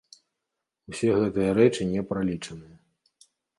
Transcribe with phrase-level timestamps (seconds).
[0.91, 2.75] Усе гэтыя рэчы не пралічаныя.